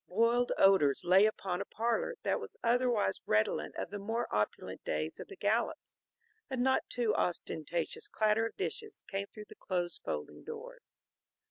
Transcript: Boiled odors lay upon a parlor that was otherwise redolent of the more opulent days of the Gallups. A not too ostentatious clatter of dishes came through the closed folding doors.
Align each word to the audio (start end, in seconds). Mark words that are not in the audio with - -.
Boiled 0.09 0.51
odors 0.57 1.03
lay 1.03 1.27
upon 1.27 1.61
a 1.61 1.65
parlor 1.65 2.15
that 2.23 2.39
was 2.39 2.57
otherwise 2.63 3.19
redolent 3.27 3.75
of 3.75 3.91
the 3.91 3.99
more 3.99 4.25
opulent 4.33 4.83
days 4.83 5.19
of 5.19 5.27
the 5.27 5.37
Gallups. 5.37 5.95
A 6.49 6.57
not 6.57 6.89
too 6.89 7.13
ostentatious 7.13 8.07
clatter 8.07 8.47
of 8.47 8.57
dishes 8.57 9.03
came 9.07 9.27
through 9.31 9.45
the 9.47 9.53
closed 9.53 10.01
folding 10.03 10.43
doors. 10.43 10.89